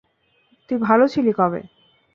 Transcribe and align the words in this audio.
তুই 0.69 0.77
ভালো 0.81 1.05
ছিলি 1.07 1.31
কবে? 1.33 1.61